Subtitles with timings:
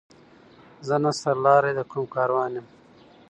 [0.87, 2.67] زه نه سر لاری د کوم کاروان یم